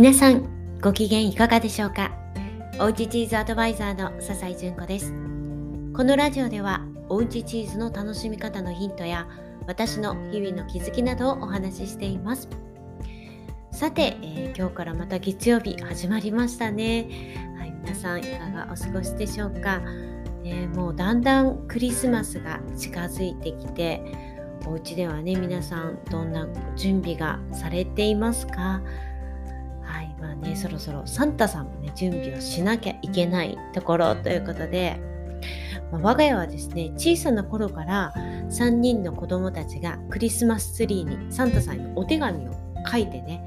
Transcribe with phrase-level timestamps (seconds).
[0.00, 2.12] 皆さんご機嫌いかがでしょうか？
[2.78, 5.12] おうちチーズアドバイザーの笹井純子です。
[5.92, 9.26] このラジオではおうちチーズの楽しみ方のヒントや
[9.66, 12.48] 私の日々の気づきなどをお話ししています。
[13.72, 19.80] さて、えー、今日からまた月曜日始まりましたね、はい、皆さんいかがお過ごしでしょうか、
[20.44, 24.00] ね、もうだんだんクリスマスが近づいてきて
[24.64, 28.80] お家ではね皆さんどんな準備がされていますか？
[30.20, 35.00] まあねそろそろサンタさんもね準備をしなきゃいけないところということで、
[35.92, 38.12] まあ、我が家はですね小さな頃から
[38.50, 42.52] 3人の子供たちがクリスマスツリーにサンタさんにお手紙を
[42.90, 43.42] 書いてね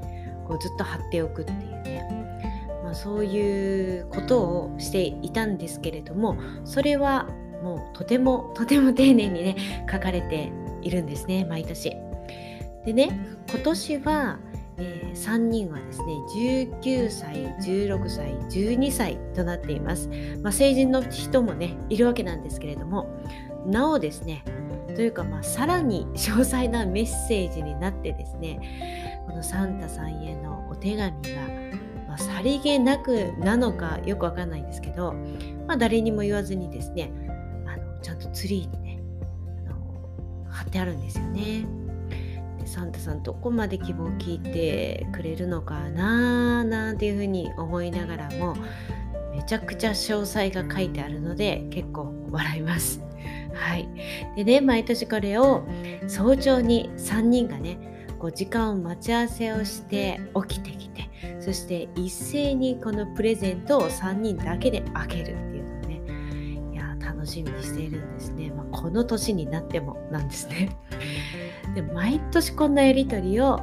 [0.46, 2.40] こうずっと貼っておくっていうね、
[2.82, 7.28] まあ、そういうことをしていたんですけれどもそれは
[7.62, 9.56] もうとてもとても丁寧にね
[9.90, 10.52] 書かれて
[10.82, 11.96] いるんですね毎年。
[12.84, 14.38] でね今年は
[14.78, 16.14] えー、3人はですね
[16.82, 20.08] 19歳16歳12歳となっています、
[20.42, 23.08] まあ、成人の人もねいるわけなんですけれども
[23.64, 24.44] なおですね
[24.94, 31.12] というかまあさらに詳細なメッセージになってですねこのサンタさんへのお手紙が、
[32.08, 35.14] まあ、さりげなくなのかよくわかんないんですけど、
[35.66, 37.12] まあ、誰にも言わずにですね
[37.66, 39.02] あのちゃんとツリーにね
[39.66, 41.81] あの貼ってあるんですよね。
[42.72, 48.56] サンタさんどこまで希望を聞いてくれるのかななんていうふうに思いながらも
[49.36, 53.02] めちゃくちゃ詳細が書いてあるので結構笑います。
[53.52, 53.86] はい。
[54.36, 55.66] でね、毎年これを
[56.06, 57.76] 早朝に3人がね、
[58.18, 68.50] こう時間を待ち合わせをして起きてきて、そして一斉にこのプレゼントを3人だけで開けるっていうのをね、いや、楽しみにしているんですね。
[68.50, 70.70] まあ、この年になってもなんですね。
[71.74, 73.58] で毎年こんなやり取りを、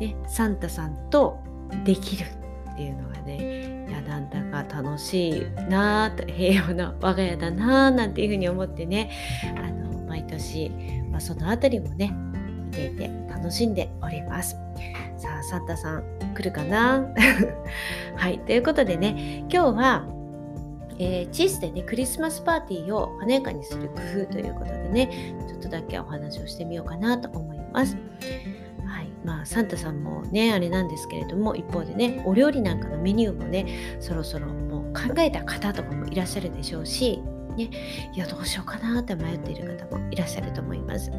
[0.00, 1.38] ね、サンタさんと
[1.84, 2.26] できる
[2.72, 9.10] っていうのがねいやなんだか楽しいなと平和な我が家だなあなんていうふうに思ってね
[9.56, 10.70] あの毎年、
[11.10, 12.14] まあ、その辺りもね
[12.66, 14.56] 見ていて楽しんでおります。
[15.16, 16.04] さあサンタさん
[16.34, 17.06] 来るかな？
[18.16, 20.06] はいということでね今日は
[20.98, 23.94] えー、チーズでねクリスマスパーティーを華やかにする工
[24.24, 27.96] 夫ということでねちょっとだけお話をしてみようかなと思います。
[28.84, 37.22] はいまあ、サンタさんもねあれなんですけれども一方でねお料理なんかのメニューもねそろそろもう考えた方とかもいらっしゃるでしょうし
[37.56, 37.68] ね、
[38.14, 41.10] いやどうしようかなって迷っている方もいらっしゃると思います。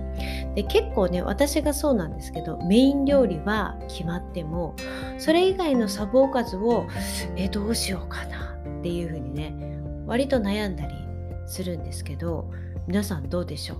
[0.56, 4.75] で結構ね私がそうなんですけどメイン料理は決まっても
[5.17, 6.88] それ以外のサブおかずを
[7.35, 8.43] えどうしようかな
[8.83, 9.55] っていうふうにね
[10.05, 10.94] 割と悩んだり
[11.47, 12.51] するんですけど
[12.85, 13.77] 皆さんどうでしょう、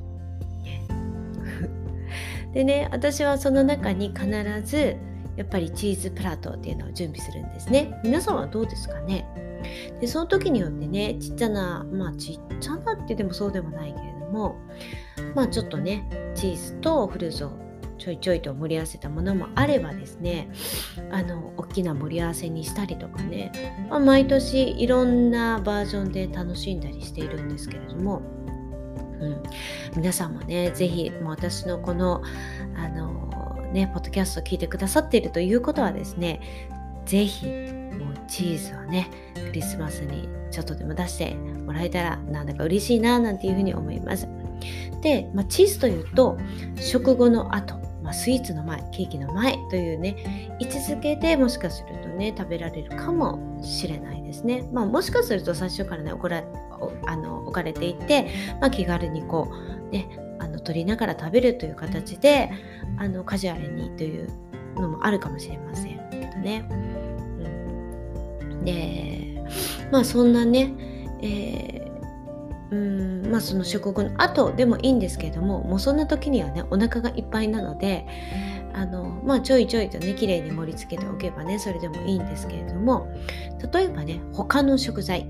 [2.56, 4.28] でね私はその中に必
[4.64, 4.96] ず
[5.36, 8.00] やっぱりチーズプラートっていうのを準備するんですね。
[8.06, 9.26] 皆さんはどうですかね？
[10.00, 14.56] でその時によってねちっちゃなまあちっちゃなってでもそうでもないけれども
[15.36, 17.63] まあちょっとねチーズとフルーツを
[17.98, 20.50] ちょいちょいと盛り合わせたものもあればですね
[21.12, 28.22] あの大きな盛り合わせにしたりとかね、まあ、毎年いろんなバージョンで楽しんだりしているんですけれども、
[29.20, 29.44] うん、
[29.96, 32.22] 皆さんもね是非私のこの
[32.76, 33.30] あの
[33.74, 36.42] ねポッドキャストを聞いてくださっているということはですね
[37.06, 37.84] 是非
[38.28, 44.28] チーズをねクリスマスにちょっとでも出してもらえたらなんだか嬉しいななんていうふうに思います。
[45.02, 46.38] で、まあ、チーズというと
[46.80, 54.68] 食後の後まあ、スイーツの前ケーキの前というね位置づけでもしかするとね食べられるかもしれないですね。
[54.74, 56.44] まあ、もしかすると最初からね置ら
[57.08, 58.28] あの置かれていて、
[58.60, 60.10] まあ、気軽にこうね
[60.40, 62.52] あの取りながら食べるという形で
[62.98, 64.28] あのカジュアルにという
[64.76, 66.66] のもあるかもしれませんけどね。
[66.70, 66.74] う
[68.56, 69.44] ん、で
[69.92, 70.74] まあそんなね、
[71.22, 71.83] えー
[72.74, 78.08] うんまあその食後の後でもいいんですけれどももうそんな時にはねお腹がいっぱいなので
[78.74, 83.08] あのまあちょいちょいとね綺麗に盛り付けておけばねそれでもいいんですけれども
[83.72, 85.30] 例えばね他の食材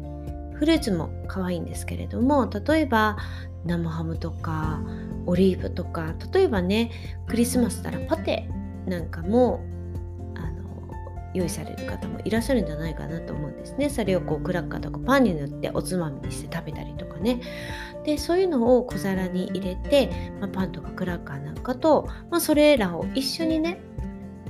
[0.54, 3.18] フルーツも可愛いんですけれども例えば
[3.66, 4.82] 生ハムとか
[5.26, 6.92] オリーブとか例えばね
[7.28, 8.48] クリスマスならパテ
[8.86, 9.62] なんかも
[11.34, 13.90] 用意される方もいらっしゃるんじゃないかなと思うんですね。
[13.90, 17.42] それをこうクラッカーとかパンに塗っておつまみにして食べたりとかね。
[18.06, 23.80] でそういうのを小皿に入れて、まあ、パンとかクラッカーなんかと、まあ、それらを一緒にね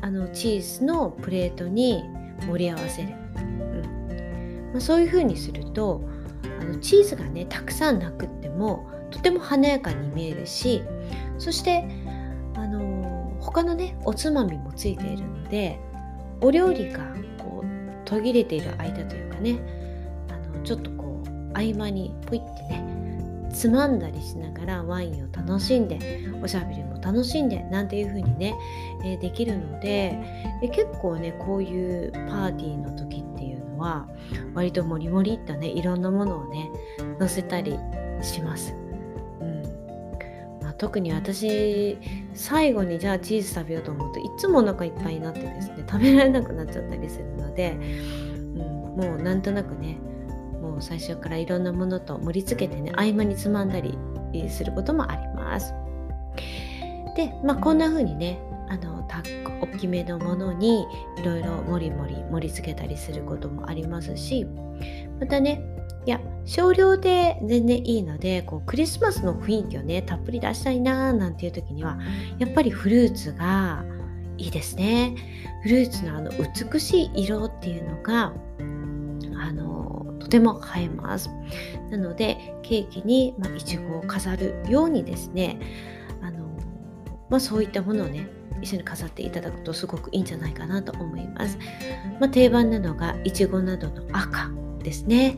[0.01, 2.03] あのチーズのプレートに
[2.47, 3.09] 盛り合わせる。
[3.37, 6.03] うんまあ、そういう風にすると
[6.59, 10.83] あのチーズがねたくさんなくってもとても華やかに見えるし
[11.37, 11.85] そして
[12.55, 15.79] あの他のねおつまみもついているので
[16.43, 16.99] お料理が
[17.37, 19.59] こう途切れている間というかね
[20.29, 28.55] あのちょっとこう合間にポイってねつまんだりしながらワインを楽しんでおしゃべりも楽しんでなんていう風にね、
[29.05, 30.17] え、できるので、
[30.61, 34.07] え結構ねこういうパーティーの時っていうのは
[34.53, 36.71] 割とモリモリっとねいろんなものをね
[37.19, 37.77] 載せたり
[38.21, 38.73] します。
[39.41, 39.63] うん
[40.61, 41.97] まあ、特に私
[42.35, 49.97] 最後にじゃあチーズ食べようと思うといつもお腹いっぱいになってですね食べられなくなっちゃったりするので、うん、もうなんとなくね
[50.61, 53.97] もう最初からいろんなものと盛り付けてね合間につまんだり
[54.49, 55.73] することもあります。
[57.15, 58.39] で、まあ、こんな風にね
[58.69, 60.83] あのタッ大きめのものに
[61.17, 64.45] いろいろもりもり盛り付けたりすることもありますし
[65.23, 65.63] またね
[66.05, 71.97] いや少量で全然いいのでこうクリスマスの雰囲気をねたっぷり出したいなーなんていう時には
[72.39, 73.85] やっぱりフルーツが
[74.37, 75.15] いいですね。
[75.61, 76.31] フルーツのあの
[76.71, 78.33] 美しい色っていうのが
[79.37, 81.29] あのとても映えます。
[81.89, 85.57] なのでケーキにいちごを飾るようにですね
[86.21, 86.39] あの、
[87.29, 88.27] まあ、そういったものをね
[88.61, 91.57] 一緒に飾っていただくとすごくいいんじゃないかなと思います、
[92.19, 94.62] まあ、定番なのがいちごなどの赤。
[94.83, 95.37] ですね。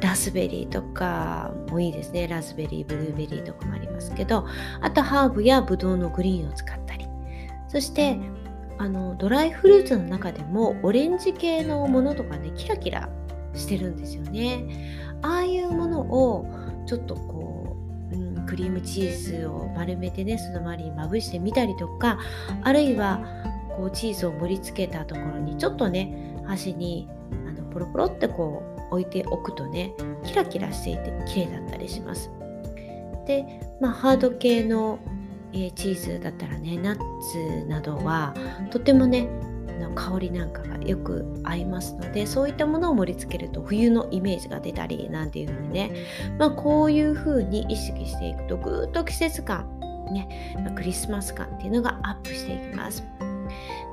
[0.00, 2.26] ラズベリーとかもいいですね。
[2.26, 4.46] ラズベリーブルーベリーとかもありますけど
[4.80, 7.06] あとハーブやブドウのグリーンを使ったり。
[7.68, 8.18] そして
[8.78, 13.10] あのドライフルーツの中でもオレンジ系のものとかねキラキラ
[13.54, 14.64] してるんですよね。
[15.22, 16.46] ああいうものを
[16.86, 17.76] ちょっとこ
[18.10, 22.18] う、うん、クリームチーズを丸めてねその周りにまぶしてみたりとか
[22.62, 23.20] あるいは
[23.76, 27.08] こうチーズを盛り付けたところにちょっとね端に
[27.46, 29.92] あのポロポロってこう置いておくとね
[30.24, 32.30] キラキラしていて綺麗だったりします。
[33.26, 33.44] で、
[33.80, 34.98] まあ、ハード系の、
[35.52, 36.98] えー、チーズだったらねナッ
[37.32, 38.34] ツなどは
[38.70, 39.28] とてもね
[39.80, 46.06] の香りなんかがよく合いますのでそういったものを盛り付けると冬のイメージが出たりなんていう風にね、
[46.38, 49.80] まあ、こういう風に意識していくとぐっと季節感
[50.12, 53.04] ね、まあ、クリスマス感っていうのがアップしていきます。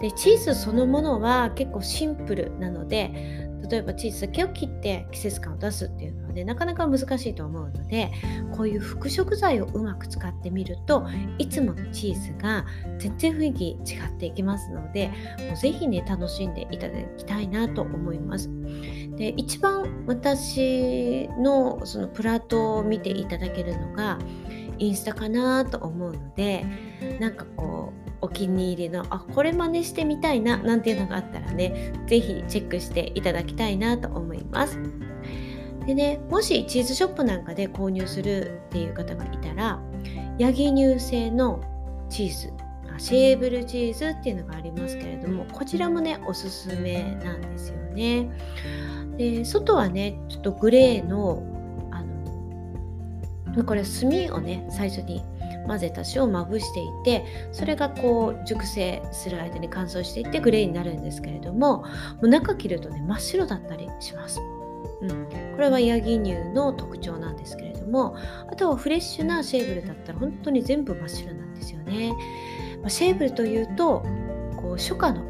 [0.01, 8.11] でチーズそのものは結構シンプルなので例えばチーズだけを切って季節感を出すっていうのはねなかなか難しいと思うので
[8.55, 12.65] こういう副食材をうまく使ってみるといつものチーズが
[12.99, 18.49] 全然雰囲気違っていきますのでもうぜひね楽しんでいただきたいなと思います。
[19.17, 24.19] で一番私のそのプラットを見ていただけるのが
[24.79, 26.65] インスタかなと思うので
[27.19, 34.79] なんかこうお気に入りのあこれ真似してみたいななんていうのがあったらね是非チェックしていただきたいなと思います。
[35.85, 39.79] でねもしチーズショップなんかで購入するっていう方がいたら
[40.37, 41.61] ヤギ乳製の
[42.09, 42.53] チーズ
[42.97, 48.29] シェーブルチーズっていうのがありますけれどもこちらもねおすすめなんですよね。
[49.17, 51.43] で外はねちょっとグレーの
[53.63, 55.23] これ炭をね最初に
[55.67, 61.85] 混ぜた塩をまぶしていてそれがこう熟成する間に乾燥していってグレーになるんですけれどもも
[62.21, 64.39] う中切るとね真っ白だったりします。
[64.99, 65.09] うん、
[65.55, 68.15] これはヤギ乳の特徴なんですけれども
[68.49, 72.13] あとはフレッシュなシェーブルだったら本当に全部真っ白なんですよね。
[72.81, 74.03] まあ、シェーブルというと
[74.55, 75.23] こう初夏の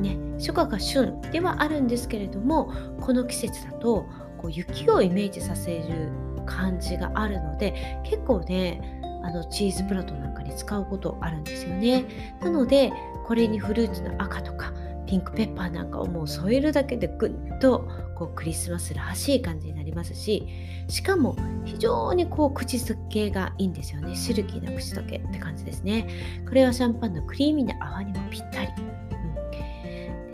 [0.00, 4.06] ね初夏が旬ではあるんですけれどもこの季節だと
[4.36, 6.10] こう雪をイメージさせる
[6.48, 12.04] 感じがあるので結構ねあのチーズプラトなんかに使うことあるんですよね。
[12.40, 12.92] なので
[13.26, 14.72] これにフルーツの赤とか
[15.06, 20.46] ピンクペッパーなんかをもう添えるだけでぐっとこうクリスマスらしい感じになりますし
[20.88, 24.14] しかも非常にこう口づけがいいんですよね。
[24.16, 26.08] シルキーな口溶けって感じですね。
[26.46, 28.68] これはシャンパンのクリーミーな泡にもぴったり、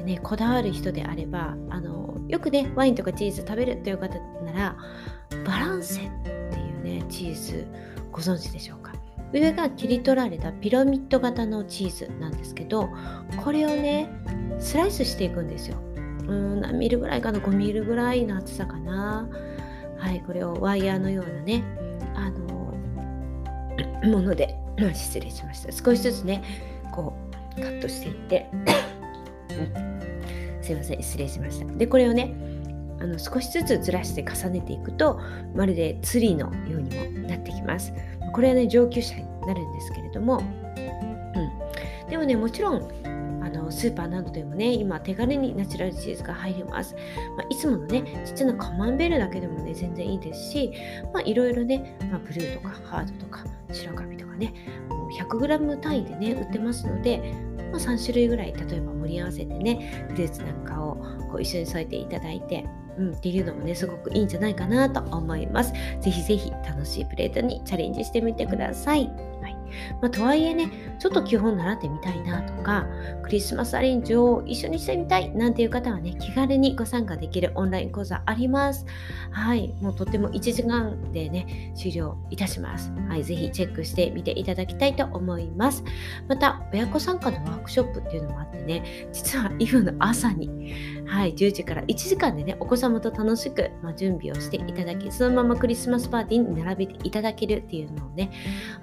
[0.04, 4.76] ねこだわる人であればあのよくねワインとかチーズ食べるという方なら
[5.46, 6.10] バランセっ
[6.52, 7.66] ていうねチーズ
[8.12, 8.92] ご存知でしょうか？
[9.32, 12.88] 上が切り取られたピラミッド型のチーズなんですけど
[13.42, 14.08] これをね
[14.60, 15.76] スライスしていくんですよ。
[16.28, 19.28] うん何ミリぐらいかな？5ミリぐらいの厚さかな？
[19.98, 21.64] はいこれをワイヤーのようなね
[22.14, 22.74] あの
[24.10, 24.56] もので
[24.94, 25.72] 失礼しました。
[25.72, 26.42] 少しずつね
[26.92, 27.12] こ
[27.56, 28.46] うカットしていって
[30.64, 31.66] すいません失礼しました。
[31.74, 32.34] でこれをね
[33.00, 35.20] あの少しずつずらして重ねていくと
[35.54, 37.92] まるでツリーのようにもなってきます。
[38.32, 42.90] これはね上級者になるんですけれども、うん、でもねもちろん
[43.44, 46.96] あのスーパーなどでもね今手軽にナチュラルチーズが入ります、
[47.36, 50.72] まあ、いつものねちっちゃなカマンベールだけでもね全然いいですし
[51.12, 54.54] まあいろいろね、まあ、ブルーとかハードとか白髪とかね
[55.20, 57.34] 100g 単位でね売ってますので
[57.74, 60.94] まあ、3種類ぐらい例えば盛り合わせてねフルーツなんかを
[61.30, 62.64] こう一緒に添えていただいて
[62.96, 65.72] うん、っていうのもねすごくいいんじゃないかなと思います。
[66.00, 69.10] ぜひぜひ楽しいプレートにチャレンジしてみてください。
[70.00, 72.86] まあ、とはいえねちょっと基本習ってみたいなとか
[73.22, 78.86] クリスマスアレンジを一緒にしてみたいなんていう方はね気軽にご参加できるオンライン講座あります。
[79.30, 82.92] はいもうとっても1時間でね終了いたします。
[83.08, 85.84] はいぜひチェックしてみていただきたいと思います。
[86.28, 98.30] また親子参加のワークショップっていうのもあってね実は今の朝にはい10時から1時間でねお子様と楽しく、まあ、準備をしていただきそのままクリスマスパーティーに並べていただけるっていうのをね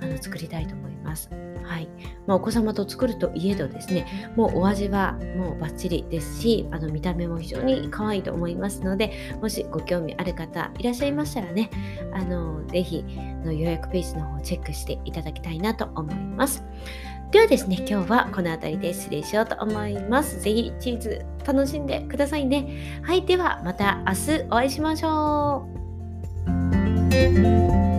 [0.01, 0.80] あの作りたいと思います。
[0.81, 1.29] 思います
[1.63, 1.87] はい
[2.27, 11.69] まあ、お子様と作るといえどですねもうお味はもうバッチリですしあの見た目も非常に可愛いと思いますのでもしご興味ある方いらっしゃいましたらね
[12.13, 13.05] あのぜひ
[13.45, 16.63] の予約ページの方をチェックしていただきたいなと思います。
[17.31, 20.41] ではですね、今日はこの辺りで失礼しようと思います。
[20.41, 22.99] ぜひチーズ楽しんでくださいね。
[23.03, 25.65] はい、ではまた明日お会いしましょ
[27.87, 27.90] う。